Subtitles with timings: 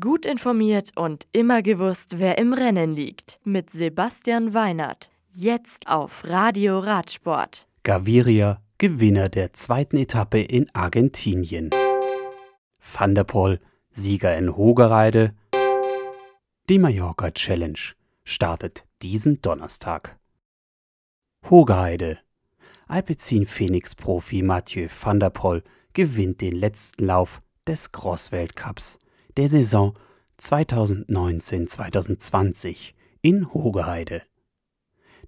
[0.00, 3.38] Gut informiert und immer gewusst, wer im Rennen liegt.
[3.44, 5.10] Mit Sebastian Weinert.
[5.30, 7.66] Jetzt auf Radio Radsport.
[7.82, 11.68] Gaviria, Gewinner der zweiten Etappe in Argentinien.
[12.80, 13.60] Van der Poel,
[13.90, 15.34] Sieger in Hogereide.
[16.70, 17.92] Die Mallorca Challenge
[18.24, 20.18] startet diesen Donnerstag.
[21.50, 22.20] Hogeheide.
[22.88, 25.62] Alpecin Phoenix Profi Mathieu van der Poel
[25.92, 28.98] gewinnt den letzten Lauf des Cross-Weltcups
[29.36, 29.94] der Saison
[30.40, 32.92] 2019-2020
[33.22, 34.22] in Hogeheide.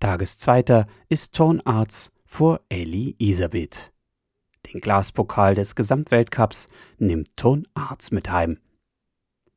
[0.01, 3.93] Tageszweiter ist Ton Arts vor Ellie Isabeth.
[4.67, 8.59] Den Glaspokal des Gesamtweltcups nimmt Ton Arts mit heim.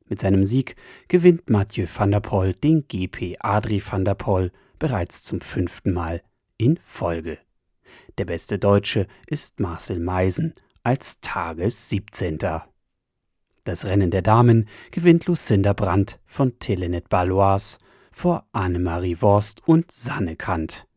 [0.06, 0.76] Mit seinem Sieg
[1.08, 6.22] gewinnt Mathieu van der Poel den GP Adri van der Poel bereits zum fünften Mal
[6.56, 7.38] in Folge.
[8.18, 12.38] Der beste Deutsche ist Marcel Meisen als Tages 17.
[13.70, 17.78] Das Rennen der Damen gewinnt Lucinda Brandt von Telenet Balois
[18.10, 20.88] vor Annemarie Worst und Sanne Kant.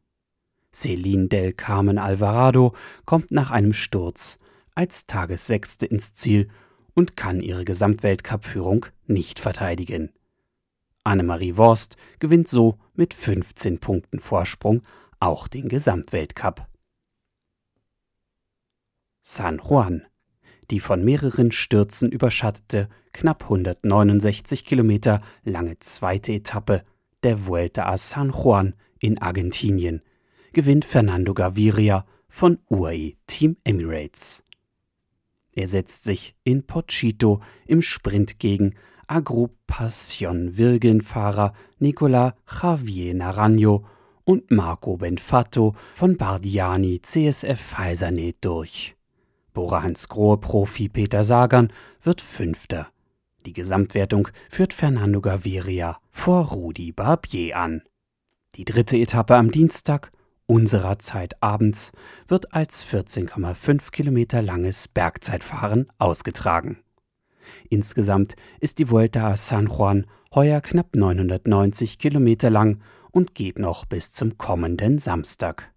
[0.74, 2.74] Celine del Carmen Alvarado
[3.06, 4.40] kommt nach einem Sturz
[4.74, 6.50] als Tagessechste ins Ziel
[6.96, 10.12] und kann ihre Gesamtweltcup-Führung nicht verteidigen.
[11.04, 14.82] Annemarie Worst gewinnt so mit 15 Punkten Vorsprung
[15.20, 16.66] auch den Gesamtweltcup.
[19.22, 20.08] San Juan
[20.74, 26.84] die von mehreren Stürzen überschattete, knapp 169 Kilometer lange zweite Etappe
[27.22, 30.02] der Vuelta a San Juan in Argentinien
[30.52, 34.42] gewinnt Fernando Gaviria von UAE Team Emirates.
[35.52, 38.74] Er setzt sich in Pochito im Sprint gegen
[39.08, 43.86] Agrupación Virgen-Fahrer Nicola Javier Naranjo
[44.24, 48.96] und Marco Benfato von Bardiani CSF Faisanet durch.
[49.54, 52.88] Bora Hansgrohe Profi Peter Sagan wird Fünfter.
[53.46, 57.84] Die Gesamtwertung führt Fernando Gaviria vor Rudi Barbier an.
[58.56, 60.12] Die dritte Etappe am Dienstag,
[60.46, 61.92] unserer Zeit abends,
[62.28, 66.80] wird als 14,5 Kilometer langes Bergzeitfahren ausgetragen.
[67.70, 72.80] Insgesamt ist die Vuelta a San Juan heuer knapp 990 Kilometer lang
[73.12, 75.73] und geht noch bis zum kommenden Samstag.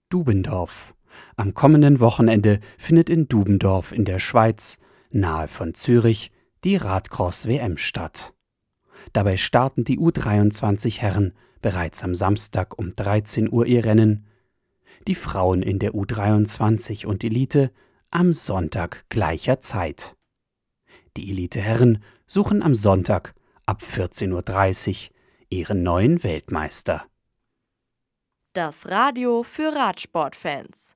[0.09, 0.93] Dubendorf
[1.35, 4.77] am kommenden Wochenende findet in Dubendorf in der Schweiz,
[5.09, 6.31] nahe von Zürich,
[6.63, 8.33] die Radcross-WM statt.
[9.11, 14.27] Dabei starten die U23 Herren bereits am Samstag um 13 Uhr ihr Rennen,
[15.07, 17.71] die Frauen in der U23 und Elite
[18.11, 20.15] am Sonntag gleicher Zeit.
[21.17, 23.33] Die Elite Herren suchen am Sonntag
[23.65, 25.15] ab 14.30 Uhr
[25.49, 27.05] ihren neuen Weltmeister.
[28.53, 30.95] Das Radio für Radsportfans